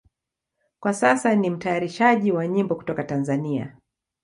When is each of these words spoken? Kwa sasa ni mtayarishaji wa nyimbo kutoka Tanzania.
Kwa 0.79 0.93
sasa 0.93 1.35
ni 1.35 1.49
mtayarishaji 1.49 2.31
wa 2.31 2.47
nyimbo 2.47 2.75
kutoka 2.75 3.03
Tanzania. 3.03 3.77